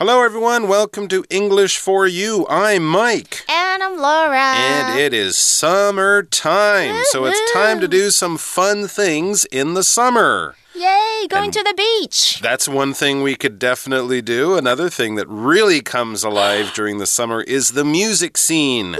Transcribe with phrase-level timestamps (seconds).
[0.00, 0.68] Hello, everyone.
[0.68, 2.46] Welcome to English for You.
[2.48, 3.44] I'm Mike.
[3.48, 4.38] And I'm Laura.
[4.38, 7.02] And it is summertime.
[7.06, 10.54] So it's time to do some fun things in the summer.
[10.72, 12.38] Yay, going and to the beach.
[12.40, 14.56] That's one thing we could definitely do.
[14.56, 18.92] Another thing that really comes alive during the summer is the music scene.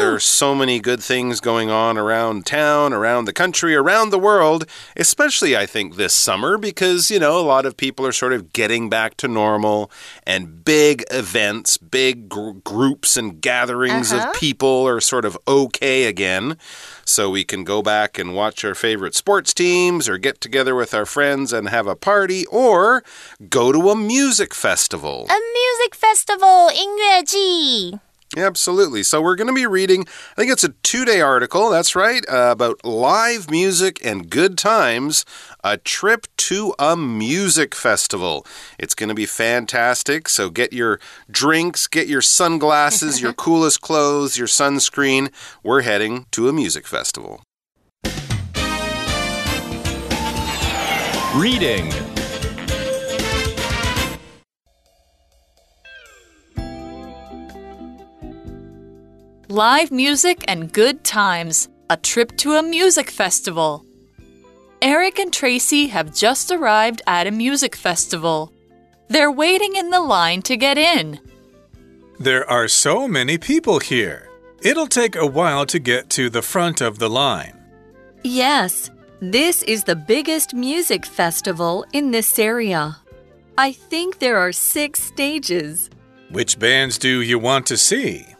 [0.00, 4.18] There are so many good things going on around town, around the country, around the
[4.18, 4.64] world,
[4.96, 8.54] especially, I think, this summer because, you know, a lot of people are sort of
[8.54, 9.90] getting back to normal
[10.26, 14.18] and big events, big gr groups and gatherings uh -huh.
[14.18, 14.40] of uh-huh.
[14.40, 16.56] people are sort of okay again.
[17.04, 20.94] So we can go back and watch our favorite sports teams or get together with
[20.94, 23.02] our friends and have a party or
[23.50, 25.26] go to a music festival.
[25.28, 28.00] A music festival, 音乐季.
[28.35, 29.03] Absolutely.
[29.03, 32.23] So we're going to be reading, I think it's a two day article, that's right,
[32.29, 35.25] uh, about live music and good times,
[35.63, 38.45] a trip to a music festival.
[38.77, 40.27] It's going to be fantastic.
[40.27, 40.99] So get your
[41.31, 45.31] drinks, get your sunglasses, your coolest clothes, your sunscreen.
[45.63, 47.41] We're heading to a music festival.
[51.35, 51.91] Reading
[59.55, 63.85] live music and good times, a trip to a music festival.
[64.81, 68.51] Eric and Tracy have just arrived at a music festival.
[69.07, 71.21] They're waiting in the line to get in.
[72.19, 74.29] There are so many people here.
[74.61, 77.57] It'll take a while to get to the front of the line.
[78.23, 82.97] Yes, this is the biggest music festival in this area.
[83.57, 85.89] I think there are six stages.
[86.29, 88.34] Which bands do you want to see?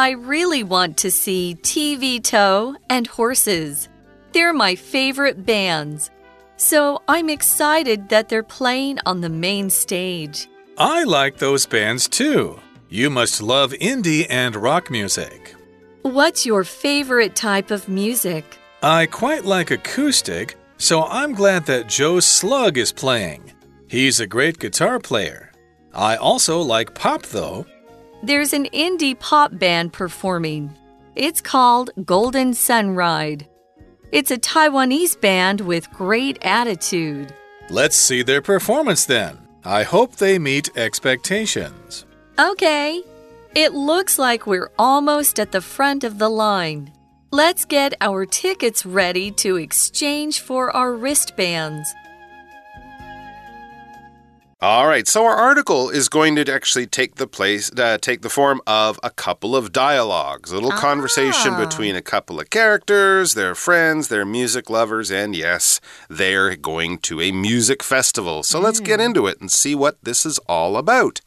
[0.00, 3.90] I really want to see TV Toe and Horses.
[4.32, 6.10] They're my favorite bands.
[6.56, 10.48] So I'm excited that they're playing on the main stage.
[10.78, 12.58] I like those bands too.
[12.88, 15.54] You must love indie and rock music.
[16.00, 18.56] What's your favorite type of music?
[18.82, 23.52] I quite like acoustic, so I'm glad that Joe Slug is playing.
[23.86, 25.52] He's a great guitar player.
[25.92, 27.66] I also like pop, though.
[28.22, 30.76] There's an indie pop band performing.
[31.14, 33.48] It's called Golden Sun Ride.
[34.12, 37.32] It's a Taiwanese band with great attitude.
[37.70, 39.38] Let's see their performance then.
[39.64, 42.04] I hope they meet expectations.
[42.38, 43.02] Okay.
[43.54, 46.92] It looks like we're almost at the front of the line.
[47.30, 51.94] Let's get our tickets ready to exchange for our wristbands.
[54.62, 58.28] All right, so our article is going to actually take the place, uh, take the
[58.28, 60.76] form of a couple of dialogues, a little ah.
[60.76, 66.98] conversation between a couple of characters, their friends, their music lovers, and yes, they're going
[66.98, 68.42] to a music festival.
[68.42, 68.64] So mm.
[68.64, 69.06] let's get mm.
[69.06, 71.22] into it and see what this is all about.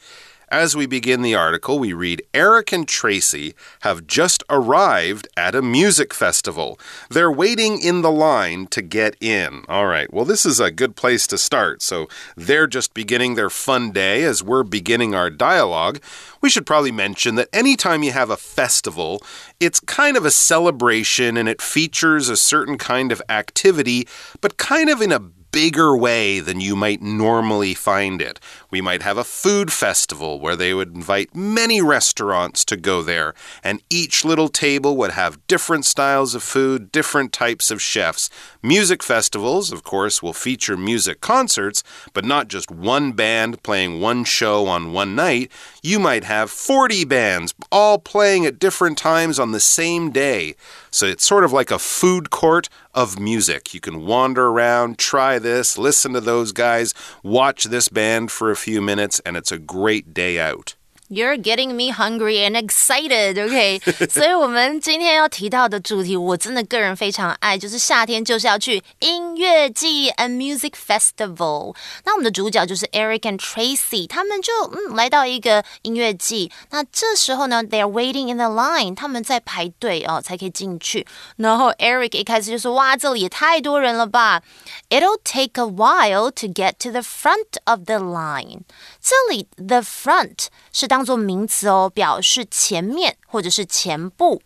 [0.53, 5.63] As we begin the article, we read Eric and Tracy have just arrived at a
[5.63, 6.79] music festival.
[7.09, 9.63] They're waiting in the line to get in.
[9.67, 11.81] All right, well, this is a good place to start.
[11.81, 15.99] So they're just beginning their fun day as we're beginning our dialogue.
[16.39, 19.23] We should probably mention that anytime you have a festival,
[19.59, 24.07] it's kind of a celebration and it features a certain kind of activity,
[24.39, 28.39] but kind of in a bigger way than you might normally find it.
[28.71, 33.35] We might have a food festival where they would invite many restaurants to go there,
[33.63, 38.31] and each little table would have different styles of food, different types of chefs.
[38.63, 41.83] Music festivals, of course, will feature music concerts,
[42.13, 45.51] but not just one band playing one show on one night.
[45.83, 50.55] You might have 40 bands all playing at different times on the same day.
[50.89, 53.73] So it's sort of like a food court of music.
[53.73, 58.55] You can wander around, try this, listen to those guys, watch this band for a
[58.55, 60.75] few minutes, and it's a great day out.
[61.12, 63.42] You're getting me hungry and excited.
[63.42, 63.80] OK，
[64.10, 71.74] 所以我们今天要提到的主题，我真的个人非常爱，就是夏天就是要去音乐季 a music festival。
[72.04, 76.52] 那我们的主角就是 Eric and Tracy，他们就嗯来到一个音乐季。
[76.72, 81.06] 那这时候呢，they are waiting in the line，他们在排队哦才可以进去。
[81.36, 84.42] 然后 Eric 一开始就说：“哇，这里也太多人了吧！”
[84.90, 88.64] It'll take a while to get to the front of the line。
[89.02, 94.42] 这里 the front 是当做名词哦，表示前面或者是前部。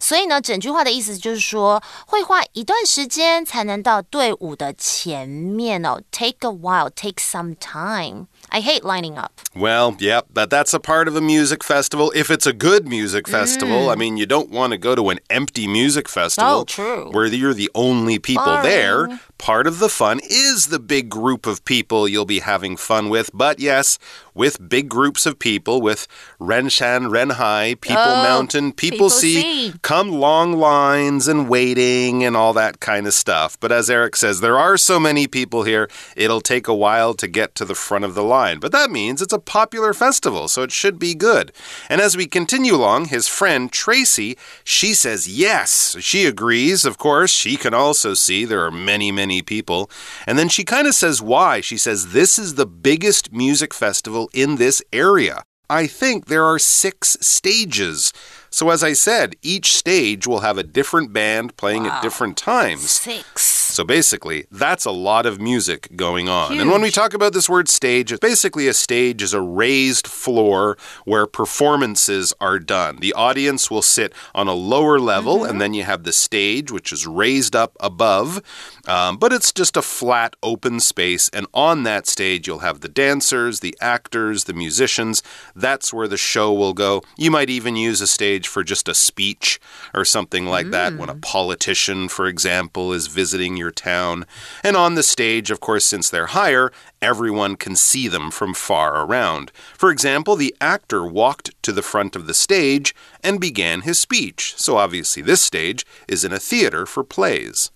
[0.00, 6.00] 所以呢，整句话的意思就是说，会花一段时间才能到队伍的前面哦。
[6.10, 8.28] Take a while, take some time.
[8.48, 9.32] I hate lining up.
[9.54, 12.10] Well, yep, but that's a part of a music festival.
[12.14, 13.92] If it's a good music festival, mm.
[13.92, 17.10] I mean, you don't want to go to an empty music festival oh, true.
[17.12, 18.62] where you're the only people Boring.
[18.62, 23.09] there part of the fun is the big group of people you'll be having fun
[23.09, 23.31] with.
[23.33, 23.97] But yes,
[24.35, 26.07] with big groups of people, with
[26.39, 32.79] Renshan, Renhai, People Oh, Mountain, People, People come long lines and waiting and all that
[32.79, 33.59] kind of stuff.
[33.59, 37.27] But as Eric says, there are so many people here, it'll take a while to
[37.27, 38.59] get to the front of the line.
[38.59, 41.51] But that means it's a popular festival, so it should be good.
[41.89, 45.95] And as we continue along, his friend Tracy, she says yes.
[45.99, 47.31] She agrees, of course.
[47.31, 49.89] She can also see there are many, many people.
[50.25, 51.61] And then she kind of says why.
[51.61, 55.43] She says this is the biggest music festival in this area.
[55.69, 58.11] I think there are six stages.
[58.49, 62.89] So, as I said, each stage will have a different band playing at different times.
[62.89, 63.60] Six.
[63.71, 66.59] So basically, that's a lot of music going on.
[66.59, 70.77] And when we talk about this word stage, basically a stage is a raised floor
[71.05, 72.97] where performances are done.
[72.97, 76.91] The audience will sit on a lower level, and then you have the stage, which
[76.91, 78.41] is raised up above.
[78.87, 81.29] Um, but it's just a flat, open space.
[81.29, 85.23] And on that stage, you'll have the dancers, the actors, the musicians.
[85.55, 87.03] That's where the show will go.
[87.17, 89.59] You might even use a stage for just a speech
[89.93, 94.25] or something like that when a politician, for example, is visiting your town.
[94.63, 96.71] And on the stage, of course, since they're higher,
[97.01, 99.51] everyone can see them from far around.
[99.77, 104.53] For example, the actor walked to the front of the stage and began his speech.
[104.57, 107.71] So obviously, this stage is in a theater for plays.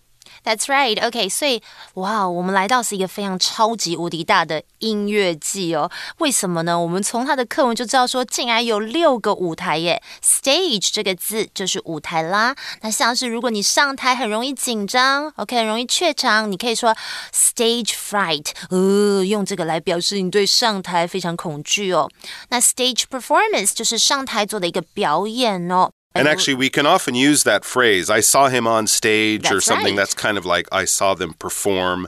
[0.45, 1.03] That's right.
[1.05, 1.61] OK，所以
[1.95, 5.91] 哇，我们来到是一个非常超级无敌大的音乐季哦。
[6.19, 6.79] 为什么呢？
[6.79, 10.03] 我们从它的课文就知道说，竟然有六个舞台耶。
[10.23, 12.55] Stage 这个字就是舞台啦。
[12.81, 16.95] 那像是如果你上台很容易紧张，OK，很容易怯场，你可以说
[17.33, 22.07] stage fright，呃，用这个来表示你对上台非常恐惧哦。
[22.49, 25.89] 那 stage performance 就是上台做的一个表演哦。
[26.15, 28.09] And actually, we can often use that phrase.
[28.09, 29.97] I saw him on stage, or something right.
[29.97, 32.07] that's kind of like I saw them perform,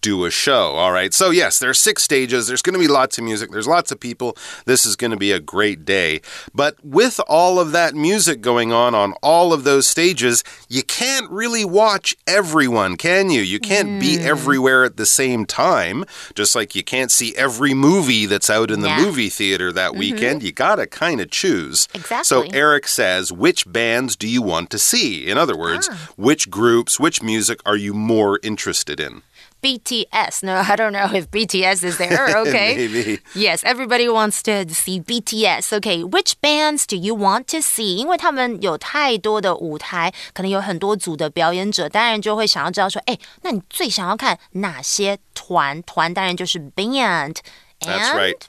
[0.00, 0.72] do a show.
[0.76, 1.12] All right.
[1.12, 2.46] So, yes, there are six stages.
[2.46, 3.50] There's going to be lots of music.
[3.50, 4.36] There's lots of people.
[4.64, 6.20] This is going to be a great day.
[6.54, 11.30] But with all of that music going on on all of those stages, you can't
[11.30, 13.40] really watch everyone, can you?
[13.40, 14.24] You can't be mm.
[14.24, 16.04] everywhere at the same time,
[16.34, 19.02] just like you can't see every movie that's out in the Yeah.
[19.04, 20.00] movie theater that mm-hmm.
[20.00, 20.42] weekend.
[20.42, 21.88] You got to kind of choose.
[21.94, 22.24] Exactly.
[22.24, 25.29] So, Eric says, which bands do you want to see?
[25.29, 29.21] In other words, which groups, which music are you more interested in?
[29.61, 30.43] BTS.
[30.43, 32.35] No, I don't know if BTS is there.
[32.35, 32.75] Okay.
[32.75, 33.19] Maybe.
[33.33, 35.71] Yes, everybody wants to see BTS.
[35.77, 37.95] Okay, which bands do you want to see?
[37.95, 45.81] 因为他们有太多的舞台，可能有很多组的表演者，当然就会想要知道说，哎，那你最想要看哪些团？
[45.83, 47.37] 团当然就是 band。
[47.79, 48.41] That's And- right.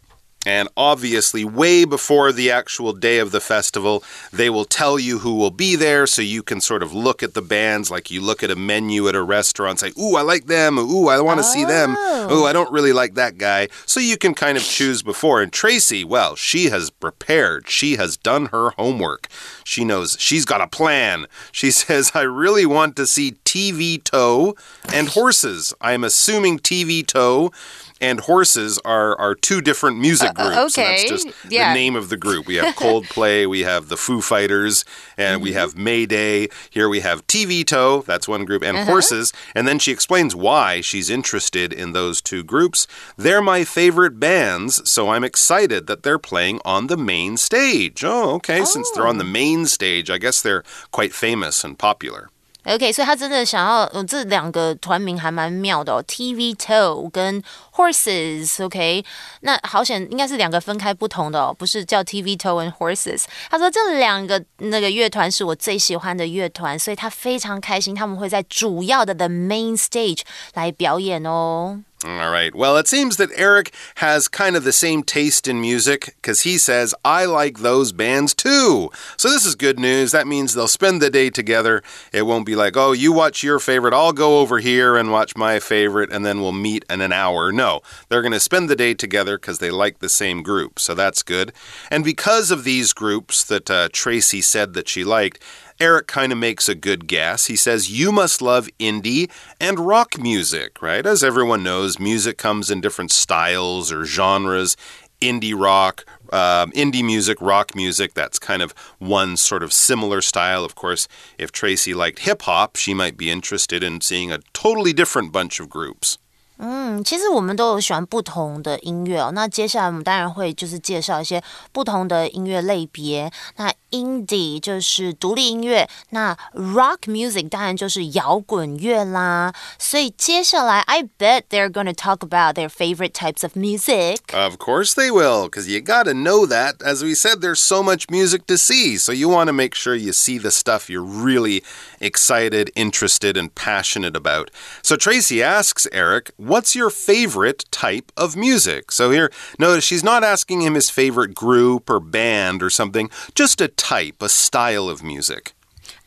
[0.50, 4.04] And obviously, way before the actual day of the festival,
[4.34, 7.36] they will tell you who will be there so you can sort of look at
[7.36, 10.48] the bands like you look at a menu at a restaurant, say, Ooh, I like
[10.48, 10.80] them.
[10.80, 11.94] Ooh, I want to see them.
[11.96, 12.42] Oh.
[12.42, 13.68] Ooh, I don't really like that guy.
[13.86, 15.40] So you can kind of choose before.
[15.40, 17.70] And Tracy, well, she has prepared.
[17.70, 19.28] She has done her homework.
[19.64, 21.28] She knows she's got a plan.
[21.52, 24.56] She says, I really want to see TV Toe
[24.92, 25.76] and horses.
[25.80, 27.52] I'm assuming TV Toe
[28.02, 30.50] and horses are are two different music groups.
[30.50, 31.70] and Uh, okay, that's just yeah.
[31.74, 32.48] the name of the group.
[32.48, 34.86] We have Coldplay, we have the Foo Fighters,
[35.18, 35.60] and we Mm-hmm.
[35.60, 36.48] have Mayday.
[36.70, 38.86] Here we have TV Toe, that's one group, and Uh-huh.
[38.92, 39.34] horses.
[39.56, 42.88] And then she explains why she's interested in those two groups.
[43.18, 48.04] They're my favorite bands, so I'm excited that they're playing on the main stage.
[48.04, 48.64] Oh, okay.
[48.66, 52.30] Since they're on the main stage, I guess they're quite famous and popular.
[52.66, 57.42] OK，所以他真的想要，嗯，这两个团名还蛮妙的哦，TV Toe 跟
[57.74, 58.64] Horses。
[58.66, 59.04] OK，
[59.42, 63.24] 那好险，应该是两个分开不同的哦，不是叫 TV Toe and Horses。
[63.50, 70.22] 他说这两个那个乐团是我最喜欢的乐团，所以他非常开心，他们会在主要的 The Main Stage
[70.54, 71.82] 来表演哦。
[72.06, 72.56] All right.
[72.56, 76.58] Well, it seems that Eric has kind of the same taste in music because he
[76.58, 78.90] says, I like those bands too.
[79.18, 80.14] So this is good news.
[80.14, 81.84] That means they'll spend the day together.
[82.14, 85.36] It won't be like, oh, you watch your favorite, I'll go over here and watch
[85.36, 87.52] my favorite, and then we'll meet in an hour.
[87.52, 90.80] No, they're going to spend the day together because they like the same group.
[90.80, 91.52] So that's good.
[91.92, 95.44] And because of these groups that uh, Tracy said that she liked,
[95.80, 97.46] Eric kind of makes a good guess.
[97.46, 99.32] He says, You must love indie
[99.62, 101.06] and rock music, right?
[101.06, 104.76] As everyone knows, music comes in different styles or genres.
[105.22, 110.64] Indie rock, um, indie music, rock music, that's kind of one sort of similar style.
[110.64, 114.94] Of course, if Tracy liked hip hop, she might be interested in seeing a totally
[114.94, 116.18] different bunch of groups.
[116.59, 119.33] 嗯，其实我们都有喜欢不同的音乐哦。
[119.35, 121.43] 那接下来我们当然会就是介绍一些
[121.73, 123.29] 不同的音乐类别。
[123.57, 129.53] 那 indie 就是独立音乐，那 rock music 当然就是摇滚乐啦。
[129.81, 134.19] 所以接下来，I bet they're going to talk about their favorite types of music.
[134.33, 136.77] Of course they will, because you got to know that.
[136.85, 139.97] As we said, there's so much music to see, so you want to make sure
[139.97, 141.65] you see the stuff you're really
[142.01, 144.51] excited, interested, and passionate about.
[144.83, 148.92] So Tracy asks Eric, What's your favorite type of music?
[148.92, 153.62] So here, notice she's not asking him his favorite group or band or something, just
[153.62, 155.54] a type, a style of music.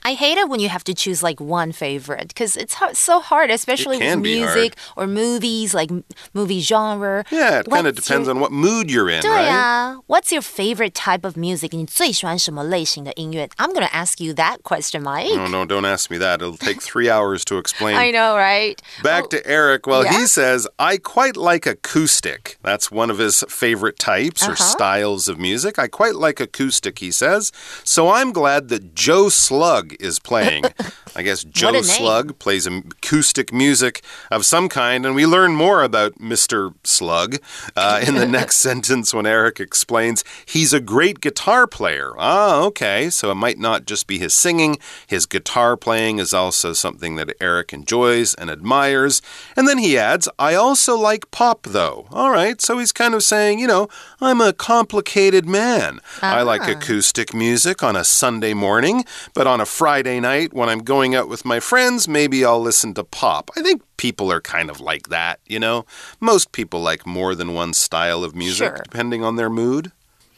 [0.08, 3.20] I hate it when you have to choose like one favorite because it's hard, so
[3.20, 5.92] hard, especially with music or movies, like
[6.34, 7.26] movie genre.
[7.30, 8.36] Yeah, it kind of depends your...
[8.36, 9.98] on what mood you're in, 对 right?
[10.08, 11.76] What's your favorite type of music?
[11.76, 13.50] 你最喜欢什么类型的音乐?
[13.58, 15.36] I'm going to ask you that question, Mike.
[15.36, 16.42] No, no, don't ask me that.
[16.42, 17.98] It'll take three hours to explain.
[17.98, 18.82] I know, right?
[19.04, 19.88] Back to Eric.
[19.88, 20.20] Well, yeah?
[20.20, 22.58] he says, I quite like acoustic.
[22.64, 24.52] That's one of his favorite types uh -huh.
[24.52, 24.72] or uh-huh.
[24.72, 25.78] styles of music.
[25.78, 27.52] I quite like acoustic, he says.
[27.84, 30.65] So I'm glad that Joe Slug is playing.
[31.17, 36.15] I guess Joe Slug plays acoustic music of some kind, and we learn more about
[36.19, 36.75] Mr.
[36.85, 37.37] Slug
[37.77, 42.13] uh, in the next sentence when Eric explains he's a great guitar player.
[42.19, 46.73] Ah, okay, so it might not just be his singing, his guitar playing is also
[46.73, 49.21] something that Eric enjoys and admires.
[49.57, 52.07] And then he adds, I also like pop, though.
[52.11, 53.89] All right, so he's kind of saying, you know,
[54.21, 56.01] I'm a complicated man.
[56.23, 56.73] I like ah.
[56.73, 61.29] acoustic music on a Sunday morning, but on a Friday night when I'm going out
[61.29, 63.51] with my friends, maybe I'll listen to pop.
[63.57, 65.87] I think people are kind of like that, you know?
[66.21, 68.81] Most people like more than one style of music, sure.
[68.85, 69.91] depending on their mood.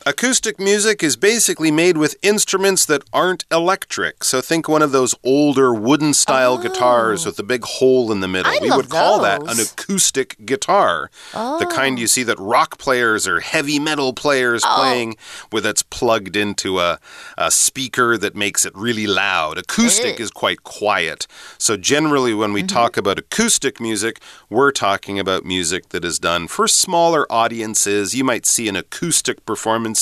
[0.06, 4.22] Acoustic music is basically made with instruments that aren't electric.
[4.22, 6.62] So think one of those older wooden style oh.
[6.62, 8.52] guitars with a big hole in the middle.
[8.52, 8.92] I we would those.
[8.92, 11.10] call that an acoustic guitar.
[11.32, 11.58] Oh.
[11.58, 14.74] The kind you see that rock players or heavy metal players oh.
[14.76, 15.16] playing
[15.50, 17.00] with it's plugged into a,
[17.38, 19.56] a, speaker that makes it really loud.
[19.56, 21.26] Acoustic is quite quiet.
[21.56, 22.74] So generally when we mm -hmm.
[22.74, 24.20] talk about acoustic music,
[24.50, 28.12] we're talking about music that is done for smaller audiences.
[28.12, 29.93] You might see an acoustic performance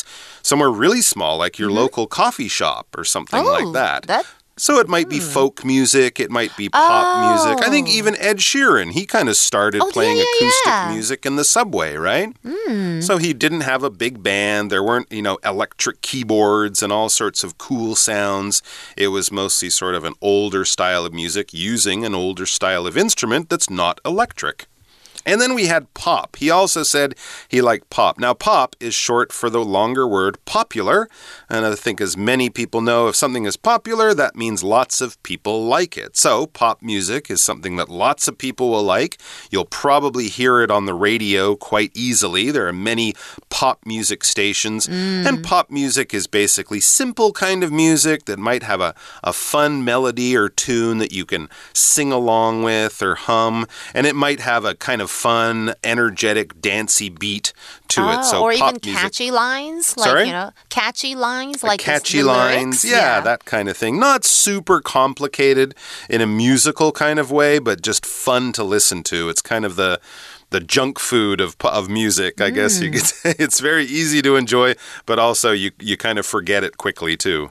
[0.43, 1.83] somewhere really small, like your mm -hmm.
[1.83, 4.07] local coffee shop or something oh, like that.
[4.07, 4.27] that
[4.59, 5.25] so it might be hmm.
[5.25, 7.31] folk music, it might be pop oh.
[7.31, 7.67] music.
[7.67, 7.93] I think oh.
[7.93, 10.93] even Ed Sheeran, he kind of started oh, playing yeah, yeah, acoustic yeah.
[10.93, 12.33] music in the subway, right?
[12.45, 13.03] Mm.
[13.03, 14.71] So he didn't have a big band.
[14.71, 18.63] There weren't, you know, electric keyboards and all sorts of cool sounds.
[18.97, 22.97] It was mostly sort of an older style of music using an older style of
[22.97, 24.67] instrument that's not electric.
[25.25, 26.37] And then we had pop.
[26.37, 27.15] He also said
[27.49, 28.19] he liked pop.
[28.19, 31.09] Now, pop is short for the longer word popular.
[31.49, 35.23] And I think, as many people know, if something is popular, that means lots of
[35.23, 36.17] people like it.
[36.17, 39.19] So, pop music is something that lots of people will like.
[39.51, 42.51] You'll probably hear it on the radio quite easily.
[42.51, 43.15] There are many
[43.51, 44.89] pop music stations.
[44.89, 45.27] Mm.
[45.27, 49.85] And pop music is basically simple kind of music that might have a, a fun
[49.85, 53.67] melody or tune that you can sing along with or hum.
[53.95, 57.53] And it might have a kind of fun, energetic, dancey beat
[57.89, 58.25] to oh, it.
[58.25, 59.33] So or even catchy music.
[59.33, 60.27] lines, like Sorry?
[60.27, 64.01] you know, catchy lines, like catchy lines, yeah, yeah, that kind of thing.
[64.01, 65.75] Not super complicated
[66.09, 69.29] in a musical kind of way, but just fun to listen to.
[69.29, 70.01] It's kind of the
[70.51, 72.55] the junk food of of music, I mm.
[72.55, 73.35] guess you could say.
[73.39, 74.75] It's very easy to enjoy,
[75.07, 77.51] but also you you kind of forget it quickly too.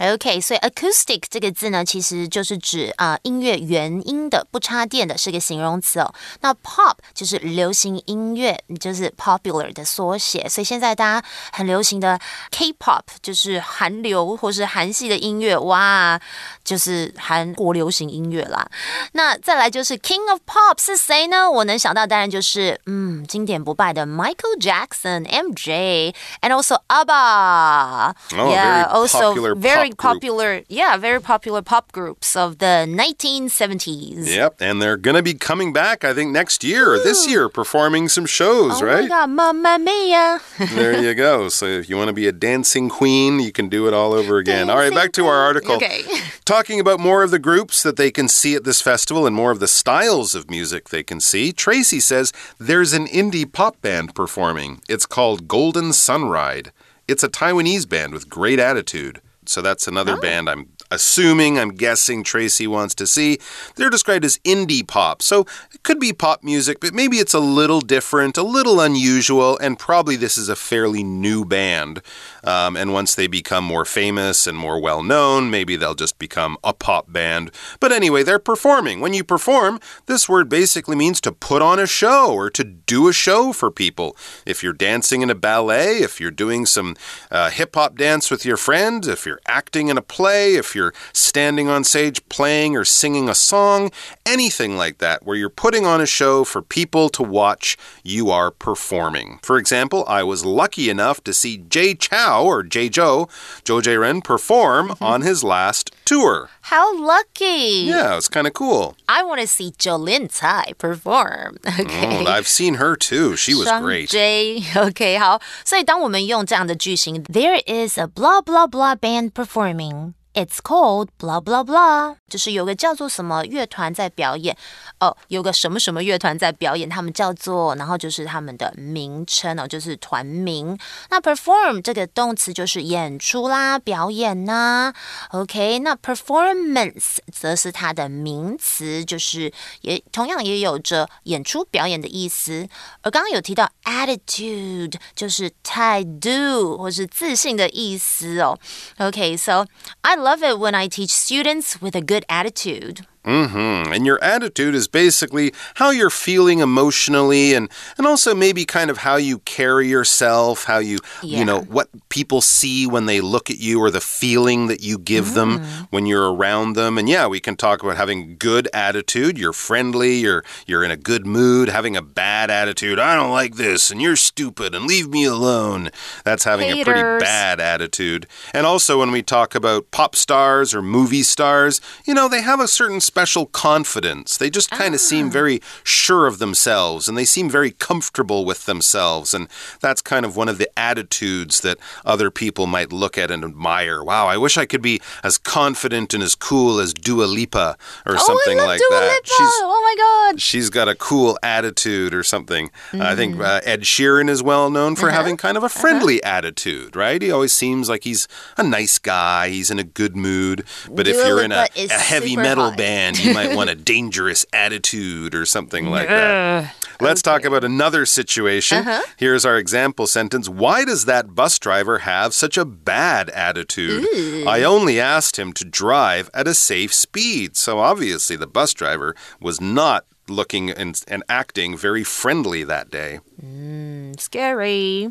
[0.00, 6.10] OK，所以 acoustic 这个字呢，其实就是指啊、呃、音乐原音的不插电的，是个形容词哦。
[6.40, 10.48] 那 pop 就是流行音乐，就是 popular 的缩写。
[10.48, 12.18] 所以现在大家很流行的
[12.50, 16.18] K-pop 就是韩流或是韩系的音乐，哇，
[16.64, 18.66] 就是韩国流行音乐啦。
[19.12, 21.50] 那再来就是 King of Pop 是谁呢？
[21.50, 28.14] 我能想到当然就是嗯经典不败的 Michael Jackson MJ，and also ABBA。
[28.38, 30.66] Oh, yeah, also very popular, group.
[30.68, 34.26] yeah, very popular pop groups of the 1970s.
[34.34, 37.48] Yep, and they're going to be coming back, I think, next year or this year,
[37.48, 39.04] performing some shows, oh right?
[39.04, 40.40] Oh God, Mamma Mia!
[40.74, 41.48] there you go.
[41.48, 44.38] So if you want to be a dancing queen, you can do it all over
[44.38, 44.66] again.
[44.66, 45.76] Dancing all right, back to our article.
[45.76, 46.02] Okay.
[46.44, 49.50] Talking about more of the groups that they can see at this festival and more
[49.50, 54.14] of the styles of music they can see, Tracy says there's an indie pop band
[54.14, 54.80] performing.
[54.88, 56.70] It's called Golden Sunride.
[57.06, 59.20] It's a Taiwanese band with great attitude.
[59.50, 60.20] So that's another oh.
[60.20, 63.38] band I'm assuming, I'm guessing Tracy wants to see.
[63.74, 65.22] They're described as indie pop.
[65.22, 65.40] So
[65.72, 69.78] it could be pop music, but maybe it's a little different, a little unusual, and
[69.78, 72.00] probably this is a fairly new band.
[72.44, 76.56] Um, and once they become more famous and more well known, maybe they'll just become
[76.64, 77.50] a pop band.
[77.80, 79.00] But anyway, they're performing.
[79.00, 83.08] When you perform, this word basically means to put on a show or to do
[83.08, 84.16] a show for people.
[84.46, 86.96] If you're dancing in a ballet, if you're doing some
[87.30, 90.94] uh, hip hop dance with your friend, if you're acting in a play, if you're
[91.12, 93.90] standing on stage playing or singing a song,
[94.26, 98.50] anything like that, where you're putting on a show for people to watch, you are
[98.50, 99.38] performing.
[99.42, 101.94] For example, I was lucky enough to see Jay
[102.29, 103.29] Chou or Jay Zhou,
[103.65, 105.13] Zhou Jiren, perform mm -hmm.
[105.13, 106.49] on his last tour.
[106.71, 107.85] How lucky!
[107.85, 108.95] Yeah, it's kind of cool.
[109.07, 111.57] I want to see Jolin Tsai perform.
[111.65, 113.35] Okay, mm, I've seen her too.
[113.35, 114.09] She was great.
[114.09, 114.63] J.
[114.75, 120.13] OK，好，所以当我们用这样的句型，There is a blah blah blah band performing。
[120.33, 124.55] it's called blah blah blah，就是有个叫做什么乐团在表演
[124.99, 130.77] 哦，有个什么什么乐团在表演，他们叫做，然后就是他们的名称哦，就是团名。
[131.09, 134.93] 那 perform 这个动词就是演出啦、表演呐。
[135.29, 142.67] OK，那 performance 则是它的名词，就是也同样也有着演出表演的意思。
[143.01, 148.59] 而刚刚有提到 attitude，就是态度或是自信的意思哦。
[148.97, 149.65] OK，so
[150.01, 153.06] I love it when I teach students with a good attitude.
[153.24, 153.92] Mm hmm.
[153.92, 158.98] And your attitude is basically how you're feeling emotionally and, and also maybe kind of
[158.98, 161.38] how you carry yourself, how you, yeah.
[161.38, 164.98] you know, what people see when they look at you or the feeling that you
[164.98, 165.34] give mm.
[165.34, 166.96] them when you're around them.
[166.96, 169.38] And yeah, we can talk about having good attitude.
[169.38, 171.68] You're friendly, you're, you're in a good mood.
[171.68, 175.90] Having a bad attitude, I don't like this and you're stupid and leave me alone.
[176.24, 176.80] That's having Haters.
[176.80, 178.26] a pretty bad attitude.
[178.54, 182.60] And also when we talk about pop stars or movie stars, you know, they have
[182.60, 184.36] a certain special confidence.
[184.36, 185.10] They just kind of ah.
[185.10, 189.34] seem very sure of themselves and they seem very comfortable with themselves.
[189.34, 189.48] And
[189.80, 194.04] that's kind of one of the attitudes that other people might look at and admire.
[194.04, 197.76] Wow, I wish I could be as confident and as cool as Dua Lipa
[198.06, 199.10] or oh, something like Dua that.
[199.12, 199.26] Lipa.
[199.26, 200.40] She's, oh my God.
[200.40, 202.70] She's got a cool attitude or something.
[202.92, 203.00] Mm.
[203.00, 203.44] I think mm.
[203.44, 205.16] uh, Ed Sheeran is well known for uh -huh.
[205.16, 205.80] having kind of a uh-huh.
[205.80, 206.38] friendly uh -huh.
[206.38, 207.20] attitude, right?
[207.26, 210.58] He always seems like he's a nice guy, he's in a good mood.
[210.96, 213.74] But Dua if you're Lipa in a, a heavy metal band, you might want a
[213.94, 216.74] dangerous attitude or something like that.
[217.00, 217.30] Let's okay.
[217.30, 218.78] talk about another situation.
[218.78, 219.02] Uh -huh.
[219.16, 224.04] Here's our example sentence Why does that bus driver have such a bad attitude?
[224.04, 224.56] Ooh.
[224.56, 227.56] I only asked him to drive at a safe speed.
[227.56, 233.20] So obviously, the bus driver was not looking and, and acting very friendly that day.
[233.42, 235.10] Mm, scary.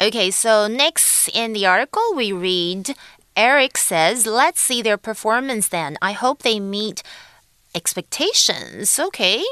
[0.00, 2.94] Okay, so next in the article, we read
[3.36, 5.96] Eric says, Let's see their performance then.
[6.02, 7.02] I hope they meet
[7.74, 8.98] expectations.
[8.98, 9.42] Okay.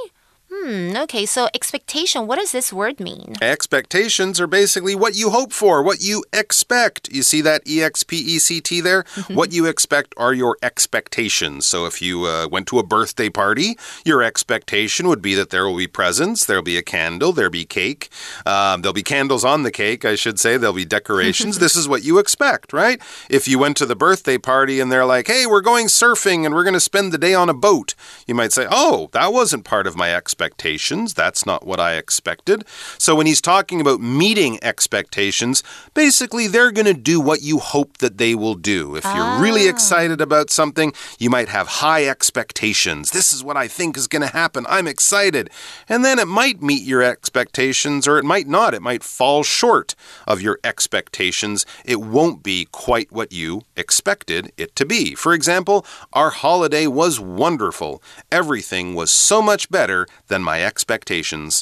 [0.51, 3.35] Hmm, okay, so expectation, what does this word mean?
[3.43, 7.13] Expectations are basically what you hope for, what you expect.
[7.13, 9.03] You see that E X P E C T there?
[9.03, 9.35] Mm-hmm.
[9.35, 11.67] what you expect are your expectations.
[11.67, 15.67] So if you uh, went to a birthday party, your expectation would be that there
[15.67, 18.09] will be presents, there'll be a candle, there'll be cake,
[18.47, 21.59] um, there'll be candles on the cake, I should say, there'll be decorations.
[21.61, 23.03] this is what you expect, right?
[23.29, 26.55] If you went to the birthday party and they're like, hey, we're going surfing and
[26.55, 27.95] we're going to spend the day on a boat,
[28.27, 31.15] you might say, oh, that wasn't part of my expectation expectations.
[31.15, 32.65] That's not what I expected.
[32.97, 37.99] So when he's talking about meeting expectations, basically they're going to do what you hope
[37.99, 38.95] that they will do.
[38.95, 39.71] If you're really ah.
[39.71, 43.11] excited about something, you might have high expectations.
[43.11, 44.65] This is what I think is going to happen.
[44.69, 45.51] I'm excited.
[45.89, 48.75] And then it might meet your expectations or it might not.
[48.75, 51.67] It might fall short of your expectations.
[51.85, 55.17] It won't be quite what you expected it to be.
[55.17, 58.01] For example, our holiday was wonderful.
[58.31, 61.62] Everything was so much better than my expectations.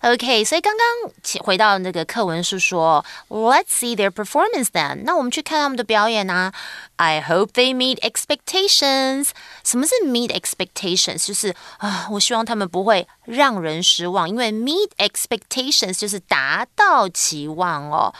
[0.00, 5.04] OK，所以刚刚回到那个课文是说，Let's see their performance then。
[5.04, 6.52] 那我们去看他们的表演啊。
[6.96, 9.30] I hope they meet expectations。
[9.64, 11.26] 什么是 meet expectations？
[11.26, 18.12] 就是啊，我希望他们不会 让人失望，因为 meet expectations 就是达到期望哦。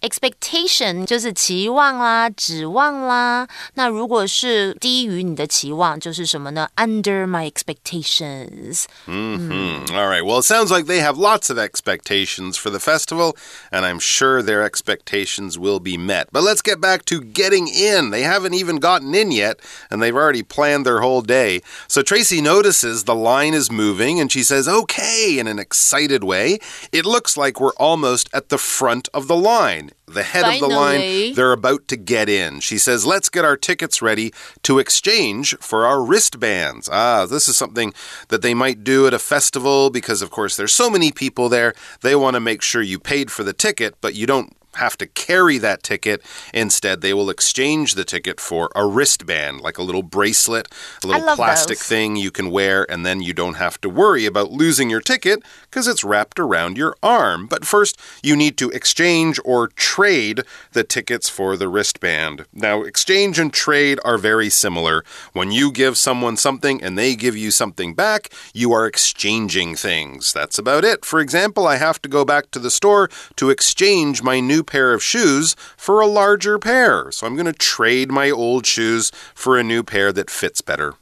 [0.00, 3.46] expectation 就是期望啦、指望啦。
[3.74, 6.68] 那如果是低于你的期望，就是什么呢？
[6.76, 8.84] Under my expectations.
[9.06, 9.92] Mm -hmm.
[9.92, 10.24] All right.
[10.24, 13.36] Well, it sounds like they have lots of expectations for the festival,
[13.70, 16.28] and I'm sure their expectations will be met.
[16.32, 18.10] But let's get back to getting in.
[18.10, 19.58] They haven't even gotten in yet,
[19.90, 21.62] and they've already planned their whole day.
[21.86, 26.23] So Tracy notices the line is moving, and she says, says okay in an excited
[26.23, 26.59] way.
[26.91, 29.89] It looks like we're almost at the front of the line.
[30.05, 32.59] The head of the line, they're about to get in.
[32.59, 36.87] She says, Let's get our tickets ready to exchange for our wristbands.
[36.91, 37.95] Ah, this is something
[38.27, 41.73] that they might do at a festival because, of course, there's so many people there.
[42.01, 45.07] They want to make sure you paid for the ticket, but you don't have to
[45.07, 46.21] carry that ticket.
[46.53, 50.67] Instead, they will exchange the ticket for a wristband, like a little bracelet,
[51.03, 51.87] a little plastic those.
[51.87, 55.43] thing you can wear, and then you don't have to worry about losing your ticket
[55.63, 57.47] because it's wrapped around your arm.
[57.47, 62.45] But first, you need to exchange or trade the tickets for the wristband.
[62.53, 65.03] Now, exchange and trade are very similar.
[65.33, 70.33] When you give someone something and they give you something back, you are exchanging things.
[70.33, 71.05] That's about it.
[71.05, 74.92] For example, I have to go back to the store to exchange my new pair
[74.92, 77.10] of shoes for a larger pair.
[77.10, 80.94] So I'm going to trade my old shoes for a new pair that fits better.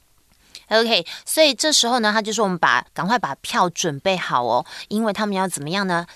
[0.69, 6.07] OK，所以这时候呢，他就说我们把赶快把票准备好哦，因为他们要怎么样呢？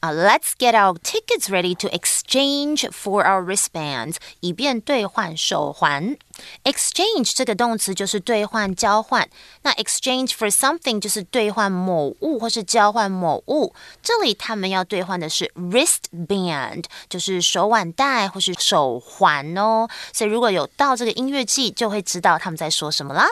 [0.00, 6.16] 啊、l e t s get our tickets ready to exchange for our wristbands，以便兑换手环。
[6.64, 9.28] exchange 这个动词就是兑换、交换。
[9.62, 13.74] 那 exchange for something 就是兑换某物或是交换某物。
[14.02, 19.88] 这里他们要兑换的是 wristband，就是手腕带或是手环哦。
[20.12, 23.28] 所以如果有到这个音乐季，就会知道他们在说什么啦。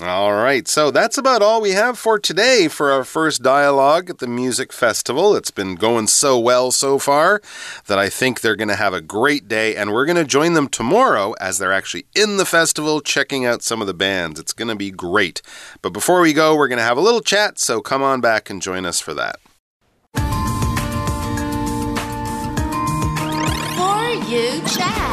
[0.00, 4.18] All right, so that's about all we have for today for our first dialogue at
[4.18, 5.34] the music festival.
[5.34, 7.42] It's been going so well so far
[7.88, 10.52] that I think they're going to have a great day, and we're going to join
[10.52, 14.38] them tomorrow as they're actually in the festival checking out some of the bands.
[14.38, 15.42] It's going to be great.
[15.82, 18.50] But before we go, we're going to have a little chat, so come on back
[18.50, 19.40] and join us for that.
[23.74, 25.07] For you chat.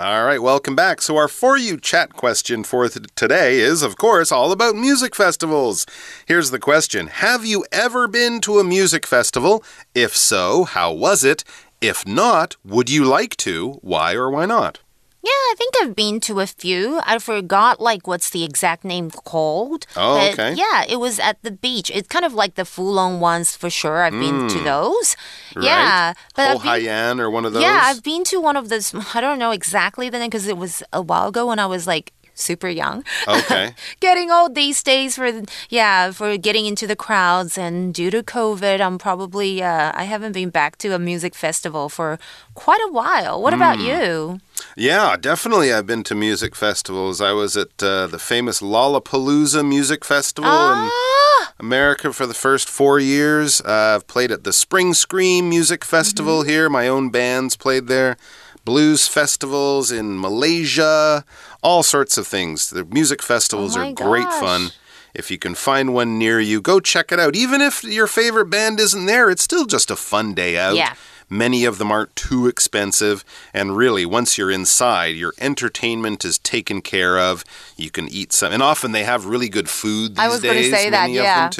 [0.00, 1.02] All right, welcome back.
[1.02, 5.16] So, our For You chat question for th today is, of course, all about music
[5.16, 5.86] festivals.
[6.24, 9.64] Here's the question Have you ever been to a music festival?
[9.96, 11.42] If so, how was it?
[11.80, 13.80] If not, would you like to?
[13.82, 14.78] Why or why not?
[15.20, 17.00] Yeah, I think I've been to a few.
[17.04, 19.84] I forgot like what's the exact name called.
[19.96, 20.54] Oh, but okay.
[20.54, 21.90] Yeah, it was at the beach.
[21.92, 24.02] It's kind of like the Fulong ones for sure.
[24.02, 25.16] I've been to those.
[25.60, 26.16] Yeah, right?
[26.36, 27.62] but Ho I've been, Haiyan or one of those?
[27.62, 28.94] yeah, I've been to one of those.
[29.14, 31.86] I don't know exactly the name because it was a while ago when I was
[31.86, 33.04] like super young.
[33.26, 33.74] Okay.
[34.00, 38.80] getting old these days for yeah for getting into the crowds and due to covid
[38.80, 42.16] i'm probably uh, i haven't been back to a music festival for
[42.54, 44.40] quite a while what about you
[44.76, 45.72] Yeah, definitely.
[45.72, 47.20] I've been to music festivals.
[47.20, 52.68] I was at uh, the famous Lollapalooza Music Festival in ah America for the first
[52.68, 53.60] four years.
[53.60, 56.68] Uh, I've played at the Spring Scream Music Festival here.
[56.70, 58.16] My own bands played there.
[58.64, 61.24] Blues festivals in Malaysia,
[61.62, 62.70] all sorts of things.
[62.70, 64.40] The music festivals Oh are my great gosh.
[64.40, 64.70] fun.
[65.14, 67.34] If you can find one near you, go check it out.
[67.34, 70.76] Even if your favorite band isn't there, it's still just a fun day out.
[70.76, 70.94] Yeah.
[71.30, 73.24] Many of them aren't too expensive.
[73.52, 77.44] And really, once you're inside, your entertainment is taken care of.
[77.76, 78.52] You can eat some.
[78.52, 80.72] And often they have really good food these I was gonna days.
[80.72, 81.46] say that, yeah.
[81.46, 81.52] of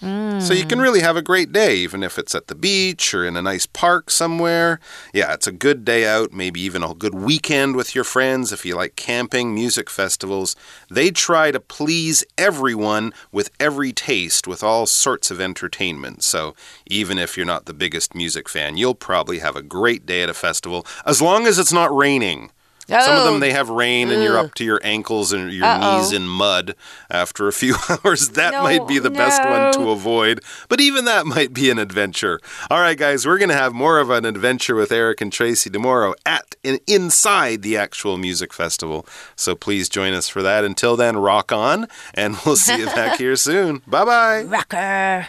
[0.00, 0.82] So you can mm.
[0.82, 3.66] really have a great day, even if it's at the beach or in a nice
[3.66, 4.80] park somewhere.
[5.12, 8.64] Yeah, it's a good day out, maybe even a good weekend with your friends if
[8.64, 10.56] you like camping, music festivals.
[10.90, 16.22] They try to please everyone with every taste, with all sorts of entertainment.
[16.24, 16.54] So
[16.86, 20.30] even if you're not the biggest music fan, you'll probably have a great day at
[20.30, 22.50] a festival, as long as it's not raining.
[22.90, 23.30] Some of Oh.
[23.30, 25.98] them they have rain and you're up to your ankles and your Uh-oh.
[26.00, 26.74] knees in mud
[27.08, 28.30] after a few hours.
[28.30, 31.78] That No, might be the best one to avoid, but even that might be an
[31.78, 32.40] adventure.
[32.70, 35.70] All right, guys, we're going to have more of an adventure with Eric and Tracy
[35.70, 39.06] tomorrow at and inside the actual music festival.
[39.36, 40.64] So please join us for that.
[40.64, 43.82] Until then, rock on, and we'll see you back here soon.
[43.86, 44.42] Bye bye.
[44.42, 45.28] rocker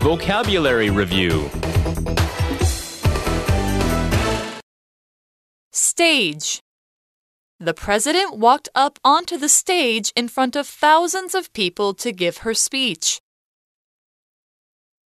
[0.00, 1.50] Vocabulary Review
[5.80, 6.60] Stage.
[7.58, 12.38] The president walked up onto the stage in front of thousands of people to give
[12.38, 13.18] her speech.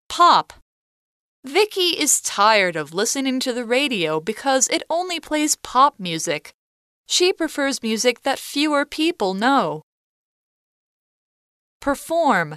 [0.07, 0.53] Pop.
[1.45, 6.53] Vicky is tired of listening to the radio because it only plays pop music.
[7.05, 9.81] She prefers music that fewer people know.
[11.81, 12.55] Perform.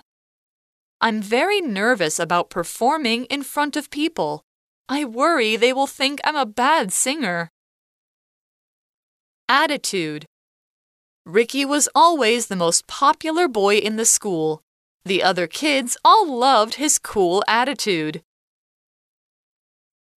[1.01, 4.45] I'm very nervous about performing in front of people.
[4.89, 7.51] I worry they will think I'm a bad singer.
[9.55, 10.27] Attitude.
[11.25, 14.63] Ricky was always the most popular boy in the school.
[15.05, 18.21] The other kids all loved his cool attitude.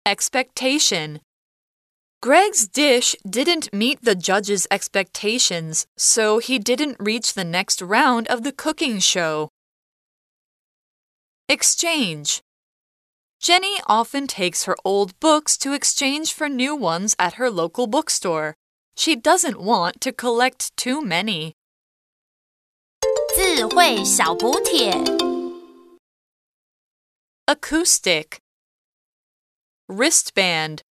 [0.08, 1.20] Expectation.
[2.20, 8.42] Greg's dish didn't meet the judge's expectations, so he didn't reach the next round of
[8.42, 9.50] the cooking show.
[11.48, 12.42] Exchange
[13.40, 18.56] Jenny often takes her old books to exchange for new ones at her local bookstore.
[18.97, 21.55] She doesn't want to collect too many.
[23.35, 24.93] 智慧小补帖
[27.47, 28.39] Acoustic
[29.89, 30.83] Wristband